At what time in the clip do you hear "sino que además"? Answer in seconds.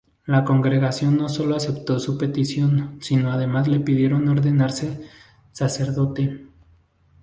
3.01-3.67